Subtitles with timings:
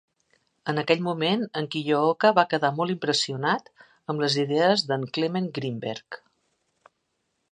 [0.71, 3.69] En aquell moment, en Kiyooka va quedar molt impressionat
[4.13, 6.21] amb les idees d'en Clement Greenberg.